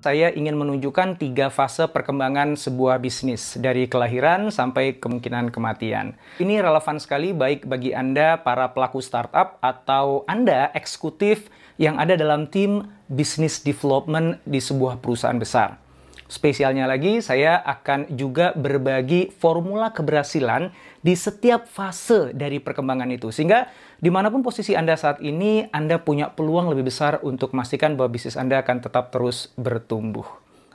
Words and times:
Saya 0.00 0.32
ingin 0.32 0.56
menunjukkan 0.56 1.20
tiga 1.20 1.52
fase 1.52 1.84
perkembangan 1.84 2.56
sebuah 2.56 2.96
bisnis 3.04 3.60
dari 3.60 3.84
kelahiran 3.84 4.48
sampai 4.48 4.96
kemungkinan 4.96 5.52
kematian. 5.52 6.16
Ini 6.40 6.64
relevan 6.64 6.96
sekali 6.96 7.36
baik 7.36 7.68
bagi 7.68 7.92
Anda 7.92 8.40
para 8.40 8.72
pelaku 8.72 9.04
startup 9.04 9.60
atau 9.60 10.24
Anda 10.24 10.72
eksekutif 10.72 11.52
yang 11.76 12.00
ada 12.00 12.16
dalam 12.16 12.48
tim 12.48 12.88
business 13.12 13.60
development 13.60 14.40
di 14.48 14.60
sebuah 14.60 15.04
perusahaan 15.04 15.36
besar. 15.36 15.89
Spesialnya 16.30 16.86
lagi, 16.86 17.18
saya 17.18 17.58
akan 17.58 18.14
juga 18.14 18.54
berbagi 18.54 19.34
formula 19.34 19.90
keberhasilan 19.90 20.70
di 21.02 21.18
setiap 21.18 21.66
fase 21.66 22.30
dari 22.30 22.62
perkembangan 22.62 23.10
itu. 23.10 23.34
Sehingga 23.34 23.66
di 23.98 24.14
mana 24.14 24.30
pun 24.30 24.38
posisi 24.46 24.78
Anda 24.78 24.94
saat 24.94 25.18
ini, 25.18 25.66
Anda 25.74 25.98
punya 25.98 26.30
peluang 26.30 26.70
lebih 26.70 26.86
besar 26.86 27.18
untuk 27.26 27.50
memastikan 27.50 27.98
bahwa 27.98 28.14
bisnis 28.14 28.38
Anda 28.38 28.62
akan 28.62 28.78
tetap 28.78 29.10
terus 29.10 29.50
bertumbuh. 29.58 30.24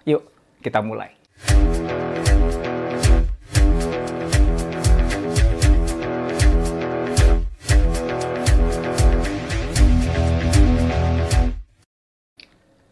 Yuk, 0.03 0.27
kita 0.59 0.83
mulai. 0.83 1.14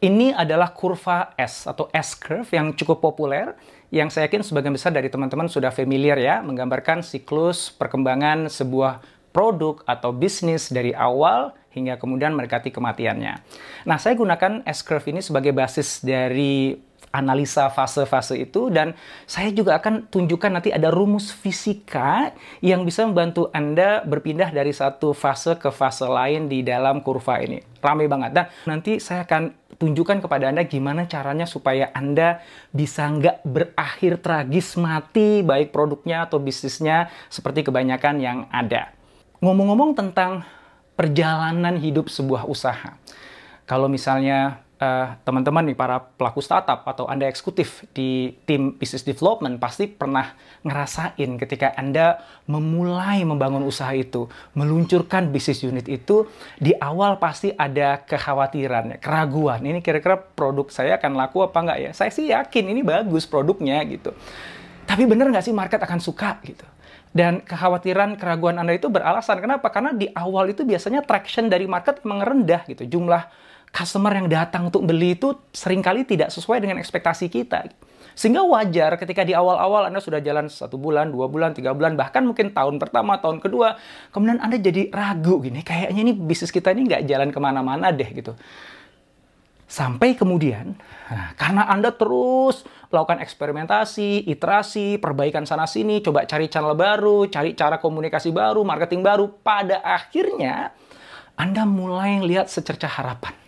Ini 0.04 0.36
adalah 0.36 0.76
kurva 0.76 1.32
S 1.40 1.64
atau 1.64 1.88
S-curve 1.88 2.52
yang 2.52 2.76
cukup 2.76 3.00
populer 3.00 3.56
yang 3.88 4.12
saya 4.12 4.28
yakin 4.28 4.44
sebagian 4.44 4.76
besar 4.76 4.92
dari 4.92 5.08
teman-teman 5.08 5.48
sudah 5.48 5.72
familiar 5.72 6.20
ya 6.20 6.44
menggambarkan 6.44 7.00
siklus 7.00 7.72
perkembangan 7.72 8.52
sebuah 8.52 9.00
produk 9.32 9.80
atau 9.88 10.12
bisnis 10.12 10.68
dari 10.76 10.92
awal 10.92 11.56
hingga 11.72 11.96
kemudian 11.96 12.36
mendekati 12.36 12.76
kematiannya. 12.76 13.48
Nah, 13.88 13.96
saya 13.96 14.20
gunakan 14.20 14.68
S-curve 14.68 15.16
ini 15.16 15.24
sebagai 15.24 15.56
basis 15.56 16.04
dari 16.04 16.76
analisa 17.14 17.70
fase-fase 17.70 18.42
itu 18.42 18.74
dan 18.74 18.98
saya 19.30 19.54
juga 19.54 19.78
akan 19.78 20.10
tunjukkan 20.10 20.52
nanti 20.52 20.70
ada 20.74 20.90
rumus 20.90 21.30
fisika 21.30 22.34
yang 22.60 22.84
bisa 22.84 23.06
membantu 23.06 23.54
Anda 23.54 24.02
berpindah 24.04 24.50
dari 24.50 24.74
satu 24.74 25.14
fase 25.14 25.56
ke 25.56 25.70
fase 25.70 26.04
lain 26.10 26.50
di 26.50 26.66
dalam 26.66 27.06
kurva 27.06 27.40
ini. 27.40 27.62
Ramai 27.80 28.10
banget. 28.10 28.34
Dan 28.34 28.46
nanti 28.66 28.98
saya 28.98 29.24
akan 29.24 29.63
tunjukkan 29.84 30.24
kepada 30.24 30.48
Anda 30.48 30.64
gimana 30.64 31.04
caranya 31.12 31.44
supaya 31.44 31.92
Anda 31.92 32.40
bisa 32.72 33.04
nggak 33.12 33.44
berakhir 33.44 34.24
tragis 34.24 34.80
mati 34.80 35.44
baik 35.44 35.76
produknya 35.76 36.24
atau 36.24 36.40
bisnisnya 36.40 37.12
seperti 37.28 37.68
kebanyakan 37.68 38.24
yang 38.24 38.40
ada. 38.48 38.96
Ngomong-ngomong 39.44 39.92
tentang 39.92 40.48
perjalanan 40.96 41.76
hidup 41.76 42.08
sebuah 42.08 42.48
usaha. 42.48 42.96
Kalau 43.68 43.92
misalnya 43.92 44.64
uh, 44.84 45.16
teman-teman 45.24 45.72
nih 45.72 45.78
para 45.80 46.04
pelaku 46.04 46.44
startup 46.44 46.84
atau 46.84 47.08
Anda 47.08 47.32
eksekutif 47.32 47.88
di 47.96 48.36
tim 48.44 48.76
business 48.76 49.08
development 49.08 49.56
pasti 49.58 49.88
pernah 49.88 50.36
ngerasain 50.68 51.40
ketika 51.40 51.72
Anda 51.80 52.20
memulai 52.52 53.24
membangun 53.24 53.64
usaha 53.64 53.96
itu, 53.96 54.28
meluncurkan 54.60 55.32
bisnis 55.32 55.64
unit 55.64 55.88
itu 55.88 56.28
di 56.60 56.76
awal 56.76 57.16
pasti 57.18 57.56
ada 57.56 58.04
kekhawatiran, 58.04 59.00
keraguan. 59.00 59.64
Ini 59.64 59.80
kira-kira 59.80 60.20
produk 60.20 60.68
saya 60.68 61.00
akan 61.00 61.16
laku 61.16 61.48
apa 61.48 61.58
enggak 61.64 61.80
ya? 61.80 61.92
Saya 61.96 62.12
sih 62.12 62.28
yakin 62.30 62.76
ini 62.76 62.84
bagus 62.84 63.24
produknya 63.24 63.80
gitu. 63.88 64.12
Tapi 64.84 65.08
bener 65.08 65.32
nggak 65.32 65.46
sih 65.48 65.56
market 65.56 65.80
akan 65.80 66.04
suka 66.04 66.44
gitu? 66.44 66.68
Dan 67.14 67.46
kekhawatiran, 67.46 68.18
keraguan 68.18 68.58
Anda 68.58 68.74
itu 68.74 68.90
beralasan. 68.90 69.38
Kenapa? 69.38 69.70
Karena 69.70 69.94
di 69.94 70.10
awal 70.18 70.50
itu 70.50 70.66
biasanya 70.66 71.06
traction 71.06 71.46
dari 71.46 71.70
market 71.70 72.02
memang 72.02 72.26
rendah 72.26 72.66
gitu. 72.66 72.90
Jumlah 72.90 73.30
customer 73.74 74.14
yang 74.14 74.30
datang 74.30 74.70
untuk 74.70 74.86
beli 74.86 75.18
itu 75.18 75.34
sering 75.50 75.82
kali 75.82 76.06
tidak 76.06 76.30
sesuai 76.30 76.62
dengan 76.62 76.78
ekspektasi 76.78 77.26
kita. 77.28 77.74
Sehingga 78.14 78.46
wajar 78.46 78.94
ketika 79.02 79.26
di 79.26 79.34
awal-awal 79.34 79.90
Anda 79.90 79.98
sudah 79.98 80.22
jalan 80.22 80.46
satu 80.46 80.78
bulan, 80.78 81.10
dua 81.10 81.26
bulan, 81.26 81.58
tiga 81.58 81.74
bulan, 81.74 81.98
bahkan 81.98 82.22
mungkin 82.22 82.54
tahun 82.54 82.78
pertama, 82.78 83.18
tahun 83.18 83.42
kedua, 83.42 83.82
kemudian 84.14 84.38
Anda 84.38 84.62
jadi 84.62 84.94
ragu 84.94 85.42
gini, 85.42 85.66
kayaknya 85.66 86.02
ini 86.06 86.14
bisnis 86.14 86.54
kita 86.54 86.70
ini 86.78 86.86
nggak 86.86 87.10
jalan 87.10 87.34
ke 87.34 87.40
mana-mana 87.42 87.90
deh 87.90 88.06
gitu. 88.14 88.38
Sampai 89.66 90.14
kemudian, 90.14 90.78
nah, 91.10 91.34
karena 91.34 91.66
Anda 91.66 91.90
terus 91.90 92.62
melakukan 92.94 93.26
eksperimentasi, 93.26 94.30
iterasi, 94.30 95.02
perbaikan 95.02 95.50
sana-sini, 95.50 96.06
coba 96.06 96.30
cari 96.30 96.46
channel 96.46 96.78
baru, 96.78 97.26
cari 97.26 97.58
cara 97.58 97.82
komunikasi 97.82 98.30
baru, 98.30 98.62
marketing 98.62 99.02
baru, 99.02 99.34
pada 99.42 99.82
akhirnya 99.82 100.78
Anda 101.34 101.66
mulai 101.66 102.22
lihat 102.22 102.54
secercah 102.54 103.02
harapan 103.02 103.43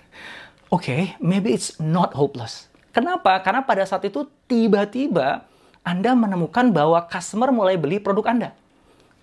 okay, 0.76 1.16
maybe 1.24 1.56
it's 1.56 1.80
not 1.80 2.12
hopeless. 2.12 2.68
Kenapa? 2.92 3.40
Karena 3.44 3.64
pada 3.64 3.84
saat 3.88 4.04
itu 4.08 4.28
tiba-tiba 4.48 5.48
Anda 5.84 6.12
menemukan 6.16 6.72
bahwa 6.72 7.00
customer 7.08 7.52
mulai 7.52 7.80
beli 7.80 8.00
produk 8.00 8.32
Anda. 8.32 8.50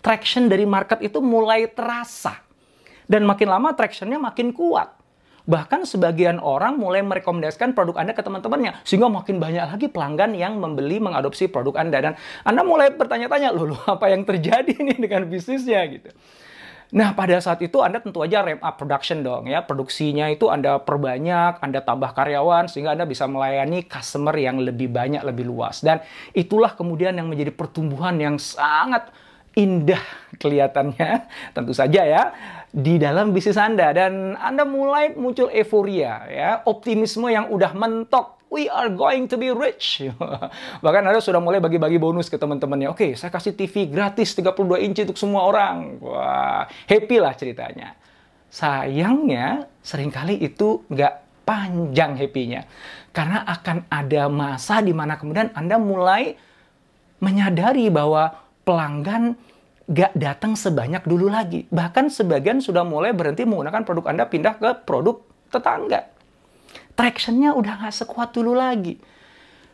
Traction 0.03 0.49
dari 0.49 0.65
market 0.65 1.01
itu 1.05 1.21
mulai 1.21 1.69
terasa. 1.69 2.41
Dan 3.07 3.29
makin 3.29 3.49
lama 3.51 3.77
tractionnya 3.77 4.17
makin 4.17 4.51
kuat. 4.55 4.95
Bahkan 5.43 5.91
sebagian 5.91 6.39
orang 6.39 6.79
mulai 6.79 7.03
merekomendasikan 7.03 7.75
produk 7.75 7.99
Anda 7.99 8.15
ke 8.15 8.23
teman-temannya. 8.23 8.87
Sehingga 8.87 9.11
makin 9.11 9.43
banyak 9.43 9.75
lagi 9.75 9.87
pelanggan 9.91 10.39
yang 10.39 10.59
membeli, 10.59 11.03
mengadopsi 11.03 11.51
produk 11.51 11.83
Anda. 11.83 11.99
Dan 11.99 12.13
Anda 12.47 12.63
mulai 12.63 12.95
bertanya-tanya, 12.95 13.51
loh, 13.51 13.75
loh 13.75 13.83
apa 13.91 14.07
yang 14.11 14.23
terjadi 14.23 14.71
nih 14.71 14.99
dengan 15.03 15.27
bisnisnya 15.27 15.83
gitu. 15.91 16.15
Nah, 16.93 17.17
pada 17.17 17.41
saat 17.41 17.57
itu 17.65 17.81
Anda 17.81 18.05
tentu 18.05 18.21
aja 18.21 18.45
ramp 18.45 18.61
up 18.61 18.77
production 18.77 19.25
dong 19.25 19.49
ya. 19.49 19.65
Produksinya 19.65 20.29
itu 20.29 20.53
Anda 20.53 20.77
perbanyak, 20.77 21.65
Anda 21.65 21.81
tambah 21.81 22.13
karyawan 22.13 22.69
sehingga 22.69 22.93
Anda 22.93 23.09
bisa 23.09 23.25
melayani 23.25 23.89
customer 23.89 24.37
yang 24.37 24.61
lebih 24.61 24.93
banyak, 24.93 25.25
lebih 25.25 25.49
luas. 25.49 25.81
Dan 25.81 26.05
itulah 26.37 26.77
kemudian 26.77 27.17
yang 27.17 27.33
menjadi 27.33 27.49
pertumbuhan 27.49 28.21
yang 28.21 28.37
sangat 28.37 29.09
indah 29.57 30.01
kelihatannya 30.37 31.29
tentu 31.57 31.73
saja 31.77 32.05
ya 32.05 32.23
di 32.73 33.01
dalam 33.01 33.33
bisnis 33.33 33.57
Anda 33.57 33.93
dan 33.97 34.37
Anda 34.37 34.69
mulai 34.69 35.17
muncul 35.17 35.49
euforia 35.49 36.29
ya, 36.29 36.51
optimisme 36.69 37.29
yang 37.33 37.49
udah 37.49 37.73
mentok 37.73 38.42
we 38.53 38.69
are 38.69 38.93
going 38.93 39.25
to 39.25 39.41
be 39.41 39.49
rich. 39.49 40.05
Bahkan 40.85 41.03
Anda 41.09 41.25
sudah 41.25 41.41
mulai 41.41 41.65
bagi-bagi 41.65 41.97
bonus 41.97 42.29
ke 42.29 42.37
teman-temannya. 42.37 42.93
Oke, 42.93 43.17
saya 43.17 43.33
kasih 43.33 43.57
TV 43.57 43.89
gratis 43.89 44.37
32 44.37 44.85
inci 44.85 45.09
untuk 45.09 45.17
semua 45.17 45.49
orang. 45.49 45.97
Wah, 46.05 46.69
happy 46.85 47.17
lah 47.17 47.33
ceritanya. 47.33 47.97
Sayangnya, 48.53 49.65
sering 49.81 50.13
kali 50.13 50.37
itu 50.37 50.85
nggak 50.93 51.49
panjang 51.49 52.21
happy-nya. 52.21 52.69
Karena 53.17 53.49
akan 53.49 53.89
ada 53.89 54.29
masa 54.29 54.85
di 54.85 54.93
mana 54.93 55.17
kemudian 55.17 55.49
Anda 55.57 55.81
mulai 55.81 56.37
menyadari 57.25 57.89
bahwa 57.89 58.37
pelanggan 58.69 59.41
nggak 59.89 60.13
datang 60.21 60.53
sebanyak 60.61 61.01
dulu 61.09 61.33
lagi. 61.33 61.65
Bahkan 61.73 62.13
sebagian 62.13 62.61
sudah 62.61 62.85
mulai 62.85 63.17
berhenti 63.17 63.49
menggunakan 63.49 63.89
produk 63.89 64.13
Anda 64.13 64.29
pindah 64.29 64.61
ke 64.61 64.71
produk 64.85 65.25
tetangga 65.49 66.12
tractionnya 66.95 67.57
udah 67.57 67.83
nggak 67.83 67.97
sekuat 68.05 68.37
dulu 68.37 68.53
lagi. 68.57 68.99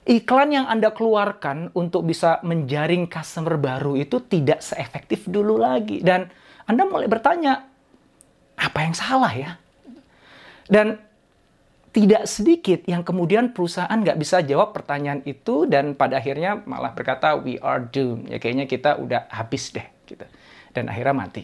Iklan 0.09 0.49
yang 0.57 0.65
Anda 0.65 0.89
keluarkan 0.97 1.77
untuk 1.77 2.09
bisa 2.09 2.41
menjaring 2.41 3.13
customer 3.13 3.61
baru 3.61 3.93
itu 3.93 4.25
tidak 4.25 4.65
seefektif 4.65 5.29
dulu 5.29 5.61
lagi. 5.61 6.01
Dan 6.01 6.33
Anda 6.65 6.89
mulai 6.89 7.05
bertanya, 7.05 7.69
apa 8.57 8.79
yang 8.89 8.97
salah 8.97 9.33
ya? 9.37 9.61
Dan 10.65 10.97
tidak 11.93 12.29
sedikit 12.29 12.85
yang 12.85 13.03
kemudian 13.03 13.51
perusahaan 13.51 13.93
nggak 13.93 14.21
bisa 14.21 14.45
jawab 14.45 14.77
pertanyaan 14.77 15.25
itu 15.25 15.65
dan 15.65 15.97
pada 15.97 16.21
akhirnya 16.21 16.61
malah 16.69 16.93
berkata 16.93 17.35
we 17.41 17.57
are 17.59 17.81
doomed 17.81 18.29
ya 18.29 18.37
kayaknya 18.37 18.69
kita 18.69 19.01
udah 19.01 19.27
habis 19.33 19.73
deh 19.73 19.83
gitu 20.05 20.23
dan 20.77 20.85
akhirnya 20.93 21.17
mati. 21.17 21.43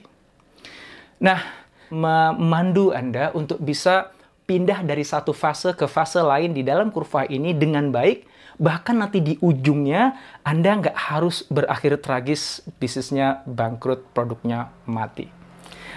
Nah 1.24 1.40
memandu 1.88 2.92
Anda 2.92 3.32
untuk 3.32 3.60
bisa 3.64 4.12
pindah 4.44 4.84
dari 4.84 5.04
satu 5.04 5.32
fase 5.32 5.72
ke 5.72 5.88
fase 5.88 6.20
lain 6.20 6.52
di 6.52 6.60
dalam 6.60 6.92
kurva 6.92 7.24
ini 7.28 7.56
dengan 7.56 7.88
baik, 7.88 8.28
bahkan 8.60 9.00
nanti 9.00 9.18
di 9.20 9.34
ujungnya 9.40 10.14
Anda 10.44 10.78
nggak 10.80 10.96
harus 10.96 11.42
berakhir 11.48 12.00
tragis 12.04 12.62
bisnisnya 12.78 13.42
bangkrut, 13.48 14.04
produknya 14.12 14.70
mati. 14.84 15.44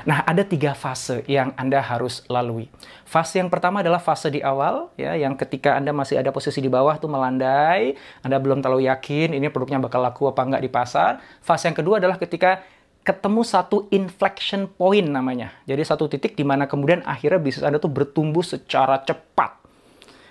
Nah, 0.08 0.24
ada 0.24 0.46
tiga 0.46 0.72
fase 0.72 1.26
yang 1.28 1.52
Anda 1.60 1.84
harus 1.84 2.24
lalui. 2.32 2.70
Fase 3.04 3.42
yang 3.42 3.52
pertama 3.52 3.82
adalah 3.82 4.00
fase 4.00 4.30
di 4.30 4.40
awal, 4.40 4.94
ya, 4.96 5.18
yang 5.18 5.36
ketika 5.36 5.76
Anda 5.76 5.92
masih 5.92 6.22
ada 6.22 6.30
posisi 6.30 6.64
di 6.64 6.70
bawah 6.70 6.96
tuh 7.02 7.10
melandai, 7.10 7.98
Anda 8.22 8.38
belum 8.38 8.64
terlalu 8.64 8.88
yakin 8.88 9.34
ini 9.34 9.50
produknya 9.50 9.82
bakal 9.82 10.00
laku 10.06 10.30
apa 10.30 10.46
enggak 10.46 10.64
di 10.64 10.72
pasar. 10.72 11.20
Fase 11.42 11.68
yang 11.68 11.76
kedua 11.76 12.00
adalah 12.00 12.16
ketika 12.16 12.62
ketemu 13.08 13.48
satu 13.48 13.88
inflection 13.88 14.68
point 14.68 15.08
namanya. 15.08 15.56
Jadi 15.64 15.80
satu 15.88 16.12
titik 16.12 16.36
di 16.36 16.44
mana 16.44 16.68
kemudian 16.68 17.00
akhirnya 17.08 17.40
bisnis 17.40 17.64
Anda 17.64 17.80
tuh 17.80 17.88
bertumbuh 17.88 18.44
secara 18.44 19.00
cepat. 19.08 19.64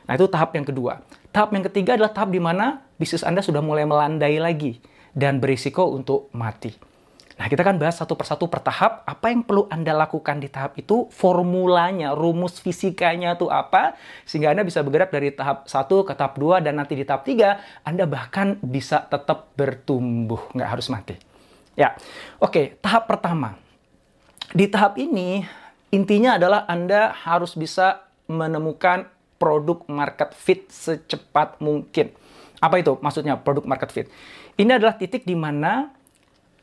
Nah, 0.04 0.12
itu 0.12 0.28
tahap 0.28 0.52
yang 0.52 0.68
kedua. 0.68 1.00
Tahap 1.32 1.56
yang 1.56 1.64
ketiga 1.64 1.96
adalah 1.96 2.12
tahap 2.12 2.28
di 2.28 2.36
mana 2.36 2.84
bisnis 3.00 3.24
Anda 3.24 3.40
sudah 3.40 3.64
mulai 3.64 3.88
melandai 3.88 4.36
lagi 4.36 4.84
dan 5.16 5.40
berisiko 5.40 5.88
untuk 5.88 6.28
mati. 6.36 6.76
Nah, 7.36 7.48
kita 7.48 7.64
kan 7.64 7.80
bahas 7.80 7.96
satu 7.96 8.16
persatu 8.16 8.48
per 8.48 8.60
tahap, 8.64 9.04
apa 9.08 9.28
yang 9.32 9.44
perlu 9.44 9.68
Anda 9.72 9.96
lakukan 9.96 10.40
di 10.40 10.48
tahap 10.48 10.76
itu, 10.76 11.08
formulanya, 11.12 12.12
rumus 12.12 12.60
fisikanya 12.60 13.36
itu 13.36 13.48
apa, 13.48 13.96
sehingga 14.28 14.52
Anda 14.52 14.64
bisa 14.64 14.80
bergerak 14.84 15.12
dari 15.12 15.32
tahap 15.32 15.68
satu 15.68 16.04
ke 16.04 16.16
tahap 16.16 16.36
dua 16.40 16.64
dan 16.64 16.80
nanti 16.80 16.96
di 16.96 17.04
tahap 17.04 17.28
tiga 17.28 17.60
Anda 17.84 18.04
bahkan 18.08 18.56
bisa 18.60 19.04
tetap 19.08 19.52
bertumbuh, 19.52 20.52
nggak 20.56 20.70
harus 20.76 20.88
mati. 20.88 21.35
Ya, 21.76 21.92
oke, 22.40 22.80
tahap 22.80 23.04
pertama. 23.04 23.60
Di 24.56 24.64
tahap 24.66 24.96
ini, 24.96 25.44
intinya 25.92 26.40
adalah 26.40 26.64
Anda 26.64 27.12
harus 27.12 27.52
bisa 27.52 28.08
menemukan 28.26 29.06
produk 29.36 29.84
market 29.86 30.32
fit 30.32 30.66
secepat 30.72 31.60
mungkin. 31.60 32.16
Apa 32.58 32.80
itu 32.80 32.96
maksudnya 33.04 33.36
produk 33.36 33.68
market 33.68 33.92
fit? 33.92 34.06
Ini 34.56 34.80
adalah 34.80 34.96
titik 34.96 35.28
di 35.28 35.36
mana 35.36 35.92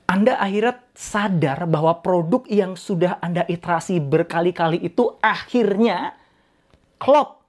anda 0.04 0.36
akhirnya 0.38 0.84
sadar 0.94 1.66
bahwa 1.66 2.04
produk 2.04 2.44
yang 2.52 2.76
sudah 2.76 3.18
Anda 3.24 3.48
iterasi 3.48 4.04
berkali-kali 4.04 4.84
itu 4.84 5.16
akhirnya 5.24 6.14
klop, 7.00 7.42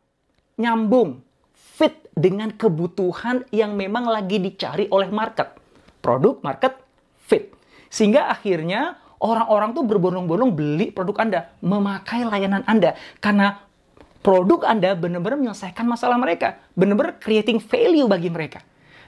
nyambung, 0.57 1.21
fit 1.53 2.09
dengan 2.15 2.55
kebutuhan 2.55 3.45
yang 3.51 3.75
memang 3.75 4.07
lagi 4.07 4.39
dicari 4.39 4.87
oleh 4.89 5.11
market. 5.11 5.51
Produk, 5.99 6.39
market, 6.41 6.79
fit. 7.25 7.51
Sehingga 7.89 8.29
akhirnya 8.29 9.01
orang-orang 9.23 9.73
tuh 9.73 9.85
berbondong-bondong 9.89 10.53
beli 10.53 10.93
produk 10.93 11.25
Anda, 11.25 11.41
memakai 11.65 12.29
layanan 12.29 12.63
Anda. 12.69 12.93
Karena 13.19 13.57
produk 14.21 14.69
Anda 14.69 14.93
benar-benar 14.97 15.41
menyelesaikan 15.41 15.89
masalah 15.89 16.21
mereka. 16.21 16.61
Benar-benar 16.77 17.21
creating 17.21 17.61
value 17.61 18.09
bagi 18.09 18.29
mereka. 18.29 18.61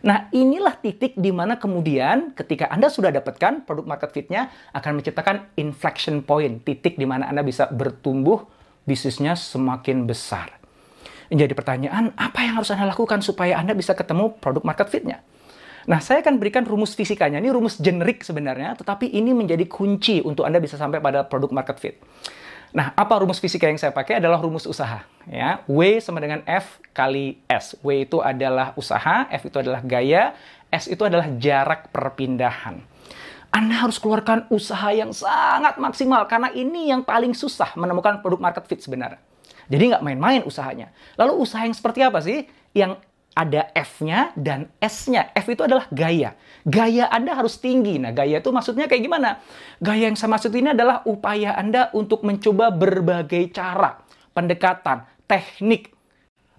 Nah, 0.04 0.28
inilah 0.30 0.76
titik 0.78 1.16
di 1.16 1.32
mana 1.32 1.56
kemudian 1.56 2.36
ketika 2.36 2.68
Anda 2.68 2.92
sudah 2.92 3.10
dapatkan 3.10 3.64
produk 3.64 3.84
market 3.88 4.12
fit-nya 4.12 4.52
akan 4.76 5.00
menciptakan 5.00 5.50
inflection 5.56 6.20
point, 6.22 6.62
titik 6.62 7.00
di 7.00 7.08
mana 7.08 7.26
Anda 7.26 7.42
bisa 7.42 7.66
bertumbuh, 7.72 8.44
bisnisnya 8.86 9.34
semakin 9.34 10.06
besar. 10.06 10.62
Jadi 11.26 11.50
pertanyaan, 11.58 12.14
apa 12.14 12.38
yang 12.46 12.62
harus 12.62 12.70
Anda 12.70 12.86
lakukan 12.86 13.18
supaya 13.18 13.58
Anda 13.58 13.74
bisa 13.74 13.98
ketemu 13.98 14.38
produk 14.38 14.62
market 14.62 14.86
fit-nya? 14.94 15.26
Nah, 15.86 16.02
saya 16.02 16.18
akan 16.18 16.42
berikan 16.42 16.66
rumus 16.66 16.98
fisikanya. 16.98 17.38
Ini 17.38 17.54
rumus 17.54 17.78
generik 17.78 18.26
sebenarnya, 18.26 18.74
tetapi 18.74 19.06
ini 19.06 19.30
menjadi 19.30 19.62
kunci 19.70 20.18
untuk 20.20 20.42
Anda 20.42 20.58
bisa 20.58 20.74
sampai 20.74 20.98
pada 20.98 21.22
produk 21.22 21.54
market 21.54 21.78
fit. 21.78 21.96
Nah, 22.74 22.90
apa 22.92 23.22
rumus 23.22 23.38
fisika 23.38 23.70
yang 23.70 23.78
saya 23.78 23.94
pakai 23.94 24.18
adalah 24.18 24.42
rumus 24.42 24.66
usaha. 24.66 25.06
Ya, 25.30 25.62
W 25.70 26.02
sama 26.02 26.18
dengan 26.18 26.42
F 26.44 26.82
kali 26.90 27.38
S. 27.46 27.78
W 27.80 28.02
itu 28.02 28.18
adalah 28.18 28.74
usaha, 28.74 29.30
F 29.30 29.46
itu 29.46 29.62
adalah 29.62 29.80
gaya, 29.80 30.34
S 30.68 30.90
itu 30.90 31.06
adalah 31.06 31.30
jarak 31.38 31.94
perpindahan. 31.94 32.82
Anda 33.54 33.86
harus 33.86 33.96
keluarkan 34.02 34.50
usaha 34.52 34.90
yang 34.92 35.14
sangat 35.14 35.78
maksimal 35.78 36.26
karena 36.28 36.50
ini 36.52 36.90
yang 36.92 37.06
paling 37.06 37.32
susah 37.32 37.72
menemukan 37.78 38.20
produk 38.20 38.42
market 38.42 38.66
fit 38.68 38.82
sebenarnya. 38.82 39.22
Jadi 39.70 39.96
nggak 39.96 40.02
main-main 40.04 40.42
usahanya. 40.44 40.92
Lalu 41.16 41.40
usaha 41.40 41.62
yang 41.64 41.72
seperti 41.72 42.04
apa 42.04 42.20
sih? 42.20 42.44
Yang 42.76 43.00
ada 43.36 43.68
F-nya 43.76 44.32
dan 44.32 44.72
S-nya. 44.80 45.28
F 45.36 45.52
itu 45.52 45.60
adalah 45.60 45.84
gaya. 45.92 46.32
Gaya 46.64 47.04
Anda 47.12 47.36
harus 47.36 47.60
tinggi. 47.60 48.00
Nah, 48.00 48.16
gaya 48.16 48.40
itu 48.40 48.48
maksudnya 48.48 48.88
kayak 48.88 49.04
gimana? 49.04 49.44
Gaya 49.76 50.08
yang 50.08 50.16
saya 50.16 50.32
maksud 50.32 50.48
ini 50.56 50.72
adalah 50.72 51.04
upaya 51.04 51.52
Anda 51.52 51.92
untuk 51.92 52.24
mencoba 52.24 52.72
berbagai 52.72 53.52
cara, 53.52 54.00
pendekatan, 54.32 55.04
teknik. 55.28 55.92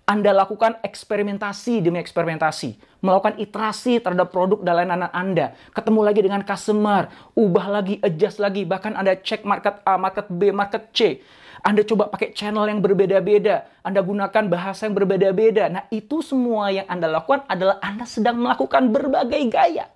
Anda 0.07 0.31
lakukan 0.31 0.79
eksperimentasi 0.85 1.83
demi 1.83 1.99
eksperimentasi. 1.99 3.01
Melakukan 3.03 3.41
iterasi 3.41 3.99
terhadap 3.99 4.31
produk 4.31 4.63
dan 4.63 4.79
layanan 4.79 5.11
Anda. 5.11 5.51
Ketemu 5.75 5.99
lagi 5.99 6.21
dengan 6.23 6.45
customer. 6.47 7.11
Ubah 7.35 7.67
lagi, 7.67 7.99
adjust 7.99 8.39
lagi. 8.39 8.63
Bahkan 8.63 8.95
Anda 8.95 9.19
cek 9.19 9.43
market 9.43 9.83
A, 9.83 9.99
market 9.99 10.31
B, 10.31 10.55
market 10.55 10.93
C 10.95 11.19
anda 11.65 11.81
coba 11.81 12.09
pakai 12.11 12.33
channel 12.33 12.69
yang 12.69 12.79
berbeda-beda. 12.83 13.65
Anda 13.81 14.05
gunakan 14.05 14.43
bahasa 14.49 14.85
yang 14.85 14.95
berbeda-beda. 14.97 15.69
Nah, 15.71 15.83
itu 15.89 16.21
semua 16.21 16.69
yang 16.69 16.85
Anda 16.85 17.09
lakukan 17.09 17.47
adalah 17.49 17.81
Anda 17.81 18.05
sedang 18.05 18.37
melakukan 18.37 18.93
berbagai 18.93 19.41
gaya. 19.49 19.89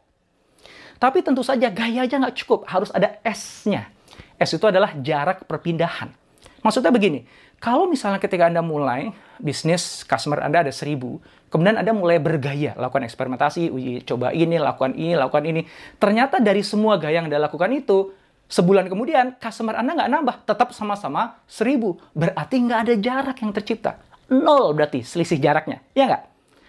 Tapi 1.01 1.25
tentu 1.25 1.41
saja 1.41 1.69
gaya 1.73 2.05
aja 2.05 2.17
nggak 2.21 2.37
cukup. 2.45 2.69
Harus 2.69 2.93
ada 2.93 3.17
S-nya. 3.25 3.89
S 4.37 4.57
itu 4.57 4.65
adalah 4.65 4.93
jarak 5.01 5.45
perpindahan. 5.45 6.13
Maksudnya 6.61 6.93
begini, 6.93 7.25
kalau 7.57 7.89
misalnya 7.89 8.21
ketika 8.21 8.49
Anda 8.49 8.61
mulai 8.61 9.13
bisnis 9.41 10.05
customer 10.05 10.45
Anda 10.45 10.61
ada 10.65 10.73
seribu, 10.73 11.17
kemudian 11.49 11.77
Anda 11.77 11.89
mulai 11.89 12.21
bergaya, 12.21 12.77
lakukan 12.77 13.05
eksperimentasi, 13.09 13.73
uji 13.73 14.05
coba 14.05 14.29
ini, 14.29 14.61
lakukan 14.61 14.93
ini, 14.93 15.17
lakukan 15.17 15.45
ini. 15.45 15.61
Ternyata 15.97 16.37
dari 16.37 16.61
semua 16.61 17.01
gaya 17.01 17.21
yang 17.21 17.29
Anda 17.33 17.49
lakukan 17.49 17.69
itu, 17.73 18.13
Sebulan 18.51 18.91
kemudian, 18.91 19.39
customer 19.39 19.79
Anda 19.79 19.95
nggak 19.95 20.11
nambah, 20.11 20.35
tetap 20.43 20.75
sama-sama 20.75 21.39
seribu. 21.47 21.95
Berarti 22.11 22.59
nggak 22.59 22.79
ada 22.83 22.93
jarak 22.99 23.37
yang 23.39 23.55
tercipta. 23.55 23.95
Nol 24.27 24.75
berarti 24.75 25.07
selisih 25.07 25.39
jaraknya. 25.39 25.79
Ya 25.95 26.11
nggak? 26.11 26.23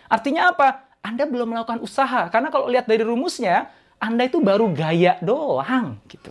Artinya 0.06 0.55
apa? 0.55 0.87
Anda 1.02 1.26
belum 1.26 1.50
melakukan 1.50 1.82
usaha. 1.82 2.31
Karena 2.31 2.55
kalau 2.55 2.70
lihat 2.70 2.87
dari 2.87 3.02
rumusnya, 3.02 3.67
Anda 3.99 4.31
itu 4.31 4.38
baru 4.38 4.70
gaya 4.70 5.19
doang. 5.26 5.99
gitu. 6.06 6.31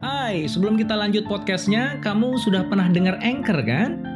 Hai, 0.00 0.48
sebelum 0.48 0.80
kita 0.80 0.96
lanjut 0.96 1.28
podcastnya, 1.28 2.00
kamu 2.00 2.40
sudah 2.40 2.64
pernah 2.64 2.88
dengar 2.88 3.20
Anchor 3.20 3.60
kan? 3.60 4.15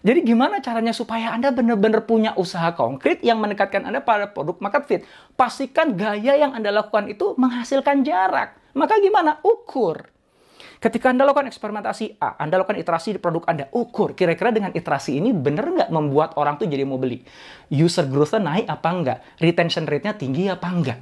jadi 0.00 0.24
gimana 0.24 0.64
caranya 0.64 0.96
supaya 0.96 1.28
Anda 1.36 1.52
benar-benar 1.52 2.08
punya 2.08 2.32
usaha 2.32 2.72
konkret 2.72 3.20
yang 3.20 3.36
mendekatkan 3.36 3.84
Anda 3.84 4.00
pada 4.00 4.32
produk 4.32 4.56
market 4.56 4.88
fit? 4.88 5.02
Pastikan 5.36 5.92
gaya 5.92 6.40
yang 6.40 6.56
Anda 6.56 6.72
lakukan 6.72 7.12
itu 7.12 7.36
menghasilkan 7.36 8.00
jarak. 8.00 8.56
Maka 8.72 8.96
gimana? 8.96 9.44
Ukur. 9.44 10.08
Ketika 10.80 11.12
Anda 11.12 11.28
lakukan 11.28 11.52
eksperimentasi 11.52 12.16
A, 12.16 12.40
Anda 12.40 12.64
lakukan 12.64 12.80
iterasi 12.80 13.12
di 13.12 13.20
produk 13.20 13.44
Anda, 13.44 13.68
ukur 13.68 14.16
kira-kira 14.16 14.48
dengan 14.48 14.72
iterasi 14.72 15.20
ini 15.20 15.36
benar 15.36 15.68
nggak 15.68 15.90
membuat 15.92 16.32
orang 16.40 16.56
tuh 16.56 16.64
jadi 16.64 16.88
mau 16.88 16.96
beli? 16.96 17.20
User 17.68 18.08
growth-nya 18.08 18.40
naik 18.40 18.66
apa 18.72 18.88
enggak? 18.88 19.18
Retention 19.36 19.84
rate-nya 19.84 20.16
tinggi 20.16 20.48
apa 20.48 20.64
enggak? 20.72 20.98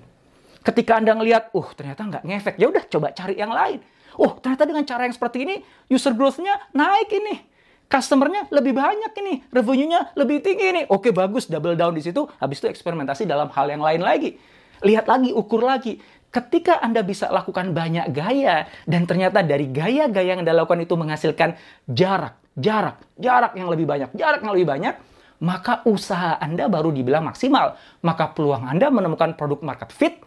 Ketika 0.66 0.98
Anda 0.98 1.14
ngelihat, 1.14 1.54
uh 1.54 1.68
ternyata 1.78 2.02
nggak 2.02 2.22
ngefek, 2.26 2.54
ya 2.58 2.66
udah 2.66 2.82
coba 2.90 3.14
cari 3.14 3.38
yang 3.38 3.54
lain. 3.54 3.78
Oh, 4.18 4.34
ternyata 4.42 4.66
dengan 4.66 4.82
cara 4.82 5.06
yang 5.06 5.14
seperti 5.14 5.46
ini, 5.46 5.62
user 5.86 6.10
growth-nya 6.18 6.74
naik 6.74 7.14
ini 7.14 7.47
customernya 7.88 8.52
lebih 8.52 8.76
banyak 8.76 9.12
ini, 9.24 9.34
revenue-nya 9.48 10.12
lebih 10.14 10.44
tinggi 10.44 10.66
ini. 10.70 10.82
Oke, 10.92 11.10
bagus, 11.10 11.48
double 11.48 11.74
down 11.74 11.96
di 11.96 12.04
situ. 12.04 12.28
Habis 12.38 12.60
itu 12.60 12.68
eksperimentasi 12.68 13.24
dalam 13.24 13.48
hal 13.50 13.66
yang 13.72 13.82
lain 13.82 14.04
lagi. 14.04 14.36
Lihat 14.84 15.08
lagi, 15.08 15.32
ukur 15.34 15.64
lagi. 15.64 15.98
Ketika 16.28 16.78
Anda 16.84 17.00
bisa 17.00 17.32
lakukan 17.32 17.72
banyak 17.72 18.12
gaya, 18.12 18.68
dan 18.84 19.08
ternyata 19.08 19.40
dari 19.40 19.72
gaya-gaya 19.72 20.36
yang 20.36 20.44
Anda 20.44 20.52
lakukan 20.52 20.84
itu 20.84 20.94
menghasilkan 20.94 21.56
jarak, 21.88 22.36
jarak, 22.52 23.00
jarak 23.16 23.56
yang 23.56 23.72
lebih 23.72 23.88
banyak, 23.88 24.12
jarak 24.12 24.44
yang 24.44 24.52
lebih 24.52 24.68
banyak, 24.68 24.94
maka 25.40 25.80
usaha 25.88 26.36
Anda 26.36 26.68
baru 26.68 26.92
dibilang 26.92 27.24
maksimal. 27.24 27.80
Maka 28.04 28.36
peluang 28.36 28.68
Anda 28.68 28.92
menemukan 28.92 29.34
produk 29.40 29.64
market 29.64 29.88
fit 29.88 30.20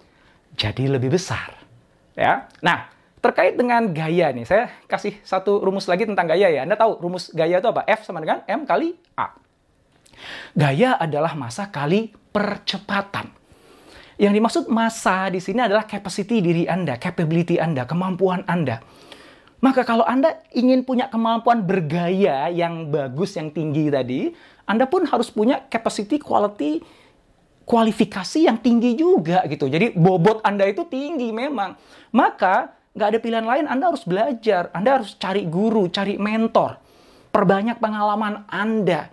jadi 0.58 0.98
lebih 0.98 1.16
besar. 1.16 1.54
Ya, 2.18 2.50
Nah, 2.60 2.92
Terkait 3.22 3.54
dengan 3.54 3.86
gaya 3.94 4.34
nih, 4.34 4.50
saya 4.50 4.74
kasih 4.90 5.14
satu 5.22 5.62
rumus 5.62 5.86
lagi 5.86 6.10
tentang 6.10 6.26
gaya 6.26 6.50
ya. 6.50 6.66
Anda 6.66 6.74
tahu 6.74 6.98
rumus 6.98 7.30
gaya 7.30 7.62
itu 7.62 7.70
apa? 7.70 7.86
F 7.86 8.02
sama 8.02 8.18
dengan 8.18 8.42
M 8.50 8.66
kali 8.66 8.98
A. 9.14 9.38
Gaya 10.58 10.98
adalah 10.98 11.38
masa 11.38 11.70
kali 11.70 12.10
percepatan. 12.34 13.30
Yang 14.18 14.34
dimaksud 14.38 14.64
masa 14.74 15.30
di 15.30 15.38
sini 15.38 15.62
adalah 15.62 15.86
capacity 15.86 16.42
diri 16.42 16.66
Anda, 16.66 16.98
capability 16.98 17.62
Anda, 17.62 17.86
kemampuan 17.86 18.42
Anda. 18.50 18.82
Maka 19.62 19.86
kalau 19.86 20.02
Anda 20.02 20.42
ingin 20.58 20.82
punya 20.82 21.06
kemampuan 21.06 21.62
bergaya 21.62 22.50
yang 22.50 22.90
bagus, 22.90 23.38
yang 23.38 23.54
tinggi 23.54 23.94
tadi, 23.94 24.34
Anda 24.66 24.90
pun 24.90 25.06
harus 25.06 25.30
punya 25.30 25.62
capacity, 25.70 26.18
quality, 26.18 26.82
kualifikasi 27.70 28.50
yang 28.50 28.58
tinggi 28.58 28.98
juga 28.98 29.46
gitu. 29.46 29.70
Jadi 29.70 29.94
bobot 29.94 30.42
Anda 30.42 30.66
itu 30.66 30.90
tinggi 30.90 31.30
memang. 31.30 31.78
Maka 32.10 32.81
nggak 32.92 33.08
ada 33.08 33.20
pilihan 33.20 33.48
lain, 33.48 33.66
Anda 33.68 33.92
harus 33.92 34.04
belajar. 34.04 34.72
Anda 34.76 35.00
harus 35.00 35.16
cari 35.16 35.48
guru, 35.48 35.88
cari 35.88 36.20
mentor. 36.20 36.80
Perbanyak 37.32 37.80
pengalaman 37.80 38.44
Anda. 38.52 39.08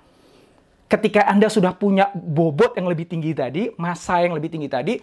Ketika 0.88 1.28
Anda 1.28 1.52
sudah 1.52 1.76
punya 1.76 2.10
bobot 2.16 2.74
yang 2.74 2.88
lebih 2.88 3.06
tinggi 3.06 3.36
tadi, 3.36 3.70
masa 3.76 4.24
yang 4.24 4.34
lebih 4.34 4.50
tinggi 4.50 4.66
tadi, 4.66 4.98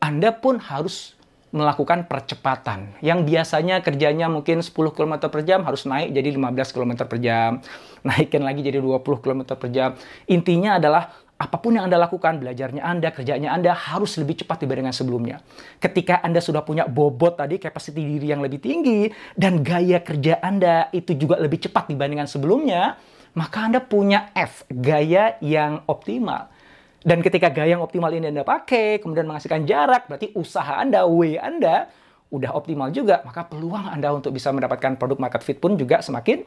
Anda 0.00 0.32
pun 0.34 0.58
harus 0.58 1.18
melakukan 1.48 2.04
percepatan. 2.04 2.92
Yang 3.00 3.24
biasanya 3.24 3.80
kerjanya 3.80 4.28
mungkin 4.28 4.60
10 4.60 4.72
km 4.92 5.14
per 5.32 5.40
jam 5.48 5.64
harus 5.64 5.88
naik 5.88 6.12
jadi 6.12 6.28
15 6.36 6.74
km 6.74 6.92
per 7.08 7.18
jam. 7.20 7.64
Naikkan 8.08 8.42
lagi 8.44 8.60
jadi 8.60 8.78
20 8.80 9.00
km 9.24 9.42
per 9.56 9.68
jam. 9.72 9.96
Intinya 10.28 10.76
adalah 10.76 11.12
apa 11.38 11.56
pun 11.62 11.78
yang 11.78 11.86
Anda 11.86 12.02
lakukan, 12.02 12.42
belajarnya 12.42 12.82
Anda, 12.82 13.14
kerjanya 13.14 13.54
Anda 13.54 13.70
harus 13.70 14.18
lebih 14.18 14.42
cepat 14.42 14.66
dibandingkan 14.66 14.90
sebelumnya. 14.90 15.38
Ketika 15.78 16.18
Anda 16.18 16.42
sudah 16.42 16.66
punya 16.66 16.90
bobot 16.90 17.38
tadi, 17.38 17.62
kapasiti 17.62 18.02
diri 18.02 18.34
yang 18.34 18.42
lebih 18.42 18.58
tinggi, 18.58 19.06
dan 19.38 19.62
gaya 19.62 20.02
kerja 20.02 20.42
Anda 20.42 20.90
itu 20.90 21.14
juga 21.14 21.38
lebih 21.38 21.62
cepat 21.62 21.94
dibandingkan 21.94 22.26
sebelumnya, 22.26 22.98
maka 23.38 23.70
Anda 23.70 23.78
punya 23.78 24.34
F, 24.34 24.66
gaya 24.66 25.38
yang 25.38 25.86
optimal. 25.86 26.50
Dan 26.98 27.22
ketika 27.22 27.54
gaya 27.54 27.78
yang 27.78 27.86
optimal 27.86 28.10
ini 28.10 28.34
Anda 28.34 28.42
pakai, 28.42 28.98
kemudian 28.98 29.30
menghasilkan 29.30 29.62
jarak, 29.62 30.10
berarti 30.10 30.34
usaha 30.34 30.74
Anda, 30.74 31.06
way 31.06 31.38
Anda, 31.38 31.86
udah 32.34 32.50
optimal 32.50 32.90
juga, 32.90 33.22
maka 33.22 33.46
peluang 33.46 33.94
Anda 33.94 34.10
untuk 34.10 34.34
bisa 34.34 34.50
mendapatkan 34.50 34.98
produk 34.98 35.22
market 35.22 35.46
fit 35.46 35.62
pun 35.62 35.78
juga 35.78 36.02
semakin 36.02 36.42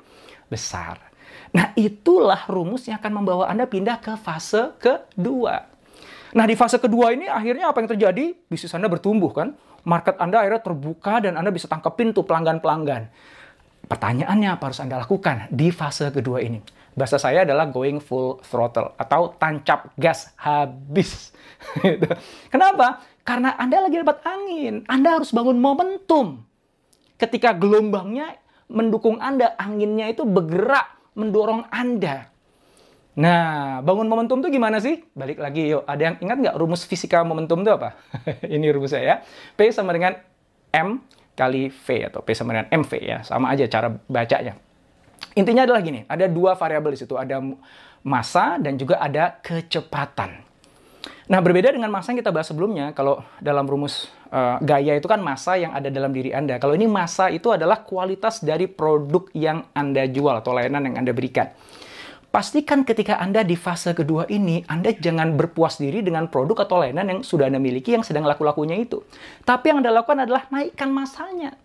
besar. 0.51 1.10
Nah, 1.51 1.75
itulah 1.75 2.47
rumus 2.47 2.87
yang 2.87 2.99
akan 2.99 3.11
membawa 3.11 3.51
Anda 3.51 3.67
pindah 3.67 3.99
ke 3.99 4.15
fase 4.15 4.71
kedua. 4.79 5.67
Nah, 6.31 6.47
di 6.47 6.55
fase 6.55 6.79
kedua 6.79 7.11
ini 7.11 7.27
akhirnya 7.27 7.67
apa 7.67 7.83
yang 7.83 7.91
terjadi? 7.91 8.31
Bisnis 8.47 8.71
Anda 8.71 8.87
bertumbuh 8.87 9.31
kan? 9.35 9.51
Market 9.83 10.15
Anda 10.15 10.39
akhirnya 10.39 10.63
terbuka 10.63 11.19
dan 11.19 11.35
Anda 11.35 11.51
bisa 11.51 11.67
tangkepin 11.67 12.15
tuh 12.15 12.23
pelanggan-pelanggan. 12.23 13.11
Pertanyaannya 13.91 14.49
apa 14.55 14.71
harus 14.71 14.79
Anda 14.79 15.03
lakukan 15.03 15.51
di 15.51 15.67
fase 15.75 16.07
kedua 16.15 16.39
ini? 16.39 16.63
Bahasa 16.95 17.19
saya 17.19 17.43
adalah 17.43 17.67
going 17.67 17.99
full 17.99 18.39
throttle 18.47 18.95
atau 18.95 19.35
tancap 19.35 19.91
gas 19.99 20.31
habis. 20.39 21.35
Kenapa? 22.53 23.03
Karena 23.27 23.59
Anda 23.59 23.83
lagi 23.83 23.99
dapat 23.99 24.23
angin. 24.23 24.87
Anda 24.87 25.19
harus 25.19 25.35
bangun 25.35 25.59
momentum. 25.59 26.47
Ketika 27.19 27.51
gelombangnya 27.51 28.39
mendukung 28.71 29.19
Anda, 29.19 29.51
anginnya 29.59 30.07
itu 30.07 30.23
bergerak 30.23 31.00
mendorong 31.15 31.67
Anda. 31.71 32.31
Nah, 33.11 33.83
bangun 33.83 34.07
momentum 34.07 34.39
itu 34.39 34.55
gimana 34.55 34.79
sih? 34.79 35.03
Balik 35.11 35.43
lagi 35.43 35.67
yuk. 35.67 35.83
Ada 35.83 36.01
yang 36.01 36.15
ingat 36.23 36.37
nggak 36.47 36.55
rumus 36.55 36.87
fisika 36.87 37.27
momentum 37.27 37.59
itu 37.59 37.71
apa? 37.75 37.99
Ini 38.55 38.71
rumus 38.71 38.95
saya 38.95 39.03
ya. 39.03 39.15
P 39.59 39.67
sama 39.75 39.91
dengan 39.91 40.15
M 40.71 41.03
kali 41.35 41.67
V 41.67 41.87
atau 42.07 42.23
P 42.23 42.31
sama 42.31 42.55
dengan 42.55 42.67
MV 42.71 42.91
ya. 43.03 43.19
Sama 43.27 43.51
aja 43.51 43.67
cara 43.67 43.91
bacanya. 44.07 44.55
Intinya 45.35 45.63
adalah 45.63 45.79
gini, 45.79 46.03
ada 46.11 46.27
dua 46.27 46.59
variabel 46.59 46.97
di 46.97 46.99
situ, 46.99 47.15
ada 47.15 47.39
masa 48.03 48.59
dan 48.59 48.75
juga 48.75 48.99
ada 48.99 49.39
kecepatan. 49.39 50.50
Nah, 51.31 51.39
berbeda 51.39 51.73
dengan 51.73 51.89
masa 51.89 52.11
yang 52.13 52.19
kita 52.21 52.29
bahas 52.29 52.51
sebelumnya, 52.51 52.91
kalau 52.93 53.23
dalam 53.41 53.65
rumus 53.65 54.11
uh, 54.29 54.59
gaya 54.61 54.99
itu 54.99 55.07
kan 55.07 55.23
masa 55.23 55.57
yang 55.57 55.71
ada 55.73 55.87
dalam 55.87 56.11
diri 56.11 56.35
Anda. 56.35 56.59
Kalau 56.59 56.75
ini 56.75 56.85
masa 56.85 57.31
itu 57.31 57.49
adalah 57.49 57.81
kualitas 57.87 58.43
dari 58.43 58.67
produk 58.67 59.31
yang 59.33 59.71
Anda 59.71 60.05
jual 60.11 60.43
atau 60.43 60.51
layanan 60.51 60.91
yang 60.91 60.95
Anda 61.01 61.15
berikan. 61.15 61.49
Pastikan 62.31 62.87
ketika 62.87 63.19
Anda 63.19 63.43
di 63.43 63.59
fase 63.59 63.91
kedua 63.91 64.23
ini, 64.31 64.63
Anda 64.63 64.95
jangan 64.95 65.35
berpuas 65.35 65.83
diri 65.83 65.99
dengan 65.99 66.31
produk 66.31 66.63
atau 66.63 66.79
layanan 66.79 67.07
yang 67.11 67.19
sudah 67.27 67.51
Anda 67.51 67.59
miliki 67.59 67.91
yang 67.91 68.07
sedang 68.07 68.23
laku-lakunya 68.23 68.79
itu. 68.79 69.03
Tapi 69.43 69.71
yang 69.71 69.83
Anda 69.83 69.91
lakukan 69.91 70.23
adalah 70.23 70.47
naikkan 70.47 70.87
masanya. 70.95 71.59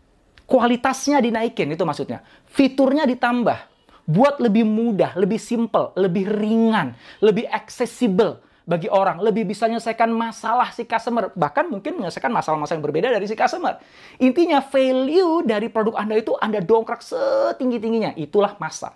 Kualitasnya 0.46 1.22
dinaikin, 1.22 1.70
itu 1.74 1.82
maksudnya. 1.86 2.22
Fiturnya 2.50 3.06
ditambah. 3.06 3.74
Buat 4.06 4.38
lebih 4.38 4.62
mudah, 4.62 5.18
lebih 5.18 5.38
simple, 5.42 5.90
lebih 5.98 6.30
ringan, 6.30 6.94
lebih 7.18 7.50
accessible 7.50 8.45
bagi 8.66 8.90
orang. 8.90 9.22
Lebih 9.22 9.46
bisa 9.46 9.70
menyelesaikan 9.70 10.10
masalah 10.10 10.74
si 10.74 10.84
customer. 10.84 11.30
Bahkan 11.32 11.70
mungkin 11.70 12.02
menyelesaikan 12.02 12.28
masalah-masalah 12.34 12.76
yang 12.76 12.84
berbeda 12.84 13.08
dari 13.14 13.24
si 13.30 13.38
customer. 13.38 13.78
Intinya 14.18 14.58
value 14.58 15.46
dari 15.46 15.70
produk 15.70 15.94
Anda 15.96 16.18
itu 16.18 16.34
Anda 16.36 16.58
dongkrak 16.60 17.00
setinggi-tingginya. 17.00 18.18
Itulah 18.18 18.58
masa. 18.58 18.92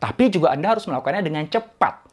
Tapi 0.00 0.32
juga 0.32 0.50
Anda 0.50 0.74
harus 0.74 0.88
melakukannya 0.88 1.22
dengan 1.22 1.44
cepat. 1.46 2.08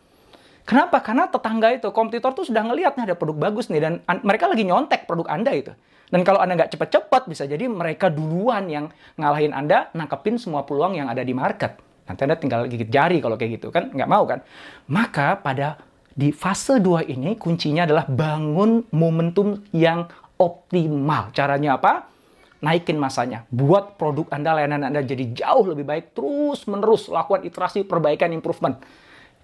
Kenapa? 0.67 1.01
Karena 1.01 1.25
tetangga 1.25 1.73
itu, 1.73 1.89
kompetitor 1.89 2.37
tuh 2.37 2.45
sudah 2.45 2.61
ngelihat 2.61 2.93
nih 2.93 3.09
ada 3.09 3.15
produk 3.17 3.49
bagus 3.49 3.73
nih 3.73 3.81
dan 3.81 3.93
mereka 4.21 4.45
lagi 4.45 4.61
nyontek 4.61 5.09
produk 5.09 5.25
Anda 5.25 5.49
itu. 5.57 5.73
Dan 6.13 6.21
kalau 6.21 6.37
Anda 6.37 6.53
nggak 6.53 6.77
cepat-cepat, 6.77 7.25
bisa 7.25 7.49
jadi 7.49 7.65
mereka 7.65 8.13
duluan 8.13 8.69
yang 8.69 8.85
ngalahin 9.17 9.49
Anda, 9.49 9.89
nangkepin 9.97 10.37
semua 10.37 10.69
peluang 10.69 10.93
yang 10.93 11.09
ada 11.09 11.25
di 11.25 11.33
market. 11.33 11.81
Nanti 12.05 12.21
Anda 12.21 12.37
tinggal 12.37 12.69
gigit 12.69 12.85
jari 12.85 13.17
kalau 13.17 13.33
kayak 13.33 13.57
gitu, 13.57 13.73
kan? 13.73 13.89
Nggak 13.89 14.09
mau 14.09 14.29
kan? 14.29 14.45
Maka 14.93 15.41
pada 15.41 15.81
di 16.19 16.35
fase 16.35 16.83
2 16.83 17.07
ini, 17.07 17.39
kuncinya 17.39 17.87
adalah 17.87 18.03
bangun 18.03 18.91
momentum 18.91 19.63
yang 19.71 20.03
optimal. 20.35 21.31
Caranya 21.31 21.79
apa? 21.79 22.11
Naikin 22.59 22.99
masanya. 22.99 23.47
Buat 23.47 23.95
produk 23.95 24.27
Anda, 24.35 24.51
layanan 24.59 24.91
Anda 24.91 24.99
jadi 24.99 25.31
jauh 25.31 25.71
lebih 25.71 25.87
baik. 25.87 26.11
Terus 26.11 26.67
menerus 26.67 27.07
lakukan 27.07 27.47
iterasi, 27.47 27.87
perbaikan, 27.87 28.35
improvement. 28.35 28.83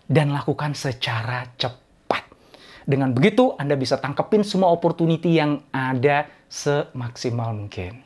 Dan 0.03 0.36
lakukan 0.36 0.75
secara 0.75 1.48
cepat. 1.55 2.27
Dengan 2.84 3.15
begitu, 3.15 3.55
Anda 3.55 3.79
bisa 3.79 3.96
tangkepin 3.96 4.44
semua 4.44 4.67
opportunity 4.67 5.32
yang 5.32 5.63
ada 5.72 6.27
semaksimal 6.51 7.55
mungkin. 7.55 8.03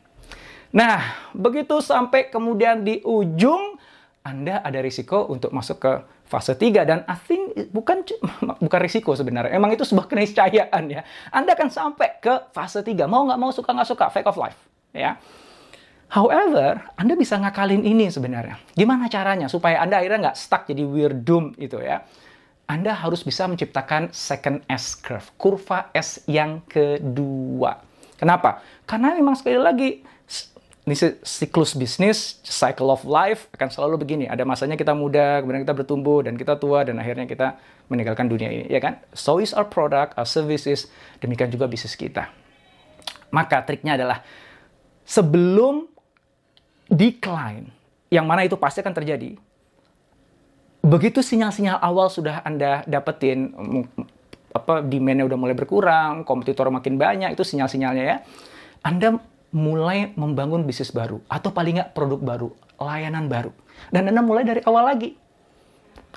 Nah, 0.70 1.34
begitu 1.34 1.82
sampai 1.82 2.30
kemudian 2.30 2.86
di 2.86 3.02
ujung, 3.02 3.82
Anda 4.22 4.62
ada 4.62 4.78
risiko 4.78 5.26
untuk 5.26 5.50
masuk 5.58 5.78
ke 5.82 5.94
fase 6.30 6.54
3 6.54 6.86
dan 6.86 7.00
I 7.10 7.18
think 7.18 7.74
bukan 7.74 8.06
bukan 8.64 8.80
risiko 8.80 9.18
sebenarnya. 9.18 9.58
Emang 9.58 9.74
itu 9.74 9.82
sebuah 9.82 10.06
keniscayaan 10.06 10.84
ya. 10.86 11.02
Anda 11.34 11.58
akan 11.58 11.70
sampai 11.74 12.22
ke 12.22 12.54
fase 12.54 12.86
3. 12.86 13.10
Mau 13.10 13.26
nggak 13.26 13.40
mau 13.42 13.50
suka 13.50 13.74
nggak 13.74 13.90
suka, 13.90 14.06
fake 14.14 14.30
of 14.30 14.38
life. 14.38 14.60
Ya. 14.94 15.18
However, 16.10 16.82
Anda 16.98 17.14
bisa 17.18 17.38
ngakalin 17.38 17.86
ini 17.86 18.10
sebenarnya. 18.10 18.62
Gimana 18.74 19.10
caranya 19.10 19.50
supaya 19.50 19.82
Anda 19.82 20.02
akhirnya 20.02 20.30
nggak 20.30 20.38
stuck 20.38 20.70
jadi 20.70 20.86
weird 20.86 21.26
doom 21.26 21.58
itu 21.58 21.82
ya. 21.82 22.06
Anda 22.70 22.94
harus 22.94 23.26
bisa 23.26 23.50
menciptakan 23.50 24.14
second 24.14 24.62
S 24.70 24.94
curve, 24.94 25.26
kurva 25.42 25.90
S 25.90 26.22
yang 26.30 26.62
kedua. 26.70 27.82
Kenapa? 28.14 28.62
Karena 28.86 29.18
memang 29.18 29.34
sekali 29.34 29.58
lagi 29.58 29.90
ini 30.90 30.98
siklus 31.22 31.78
bisnis, 31.78 32.42
cycle 32.42 32.90
of 32.90 33.06
life 33.06 33.46
akan 33.54 33.70
selalu 33.70 34.02
begini. 34.02 34.26
Ada 34.26 34.42
masanya 34.42 34.74
kita 34.74 34.98
muda, 34.98 35.46
kemudian 35.46 35.62
kita 35.62 35.78
bertumbuh 35.78 36.26
dan 36.26 36.34
kita 36.34 36.58
tua 36.58 36.82
dan 36.82 36.98
akhirnya 36.98 37.30
kita 37.30 37.62
meninggalkan 37.94 38.26
dunia 38.26 38.50
ini, 38.50 38.66
ya 38.66 38.82
kan? 38.82 38.98
So 39.14 39.38
is 39.38 39.54
our 39.54 39.70
product, 39.70 40.18
our 40.18 40.26
services, 40.26 40.90
demikian 41.22 41.54
juga 41.54 41.70
bisnis 41.70 41.94
kita. 41.94 42.34
Maka 43.30 43.62
triknya 43.62 44.02
adalah 44.02 44.26
sebelum 45.06 45.86
decline, 46.90 47.70
yang 48.10 48.26
mana 48.26 48.50
itu 48.50 48.58
pasti 48.58 48.82
akan 48.82 48.98
terjadi. 48.98 49.38
Begitu 50.82 51.22
sinyal-sinyal 51.22 51.78
awal 51.78 52.10
sudah 52.10 52.42
Anda 52.42 52.82
dapetin, 52.90 53.54
apa 54.50 54.82
demand-nya 54.82 55.30
udah 55.30 55.38
mulai 55.38 55.54
berkurang, 55.54 56.26
kompetitor 56.26 56.74
makin 56.74 56.98
banyak, 56.98 57.38
itu 57.38 57.46
sinyal-sinyalnya 57.46 58.04
ya. 58.10 58.18
Anda 58.82 59.22
mulai 59.50 60.14
membangun 60.14 60.62
bisnis 60.66 60.94
baru 60.94 61.22
atau 61.26 61.50
paling 61.50 61.82
nggak 61.82 61.92
produk 61.98 62.20
baru, 62.22 62.50
layanan 62.78 63.26
baru. 63.26 63.52
Dan 63.90 64.10
Anda 64.12 64.22
mulai 64.22 64.46
dari 64.46 64.62
awal 64.66 64.90
lagi. 64.94 65.16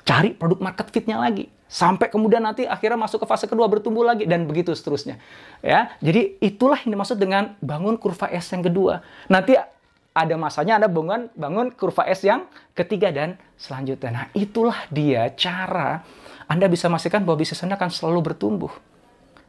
Cari 0.03 0.35
produk 0.35 0.59
market 0.59 0.91
fit-nya 0.91 1.17
lagi. 1.17 1.47
Sampai 1.65 2.11
kemudian 2.11 2.43
nanti 2.43 2.69
akhirnya 2.69 2.99
masuk 3.01 3.23
ke 3.23 3.27
fase 3.29 3.49
kedua 3.49 3.65
bertumbuh 3.65 4.05
lagi 4.05 4.29
dan 4.29 4.45
begitu 4.45 4.75
seterusnya. 4.75 5.17
Ya, 5.65 5.95
jadi 6.03 6.37
itulah 6.37 6.77
yang 6.85 6.99
dimaksud 6.99 7.17
dengan 7.17 7.57
bangun 7.63 7.97
kurva 7.97 8.29
S 8.29 8.53
yang 8.53 8.61
kedua. 8.61 9.01
Nanti 9.25 9.57
ada 10.13 10.35
masanya 10.37 10.77
Anda 10.77 10.89
bangun 10.91 11.33
bangun 11.33 11.67
kurva 11.73 12.05
S 12.05 12.21
yang 12.21 12.45
ketiga 12.77 13.09
dan 13.09 13.41
selanjutnya. 13.57 14.11
Nah, 14.13 14.25
itulah 14.37 14.85
dia 14.93 15.25
cara 15.33 16.05
anda 16.47 16.67
bisa 16.67 16.91
memastikan 16.91 17.23
bahwa 17.23 17.39
bisnis 17.39 17.63
Anda 17.63 17.79
akan 17.79 17.89
selalu 17.91 18.33
bertumbuh. 18.33 18.71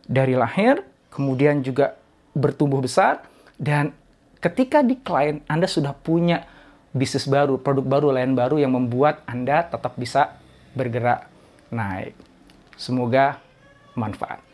Dari 0.04 0.36
lahir, 0.36 0.84
kemudian 1.10 1.64
juga 1.64 1.96
bertumbuh 2.36 2.80
besar, 2.82 3.24
dan 3.58 3.94
ketika 4.42 4.84
di 4.84 4.98
klien 5.00 5.40
Anda 5.48 5.70
sudah 5.70 5.94
punya 5.96 6.44
bisnis 6.94 7.26
baru, 7.26 7.58
produk 7.58 7.86
baru, 7.86 8.08
lain 8.14 8.38
baru 8.38 8.62
yang 8.62 8.74
membuat 8.74 9.26
Anda 9.26 9.66
tetap 9.66 9.98
bisa 9.98 10.38
bergerak 10.78 11.26
naik. 11.74 12.14
Semoga 12.78 13.42
manfaat. 13.98 14.53